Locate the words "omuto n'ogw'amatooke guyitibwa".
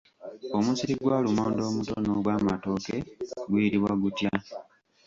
1.69-3.93